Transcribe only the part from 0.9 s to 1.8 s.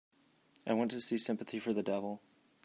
see Sympathy for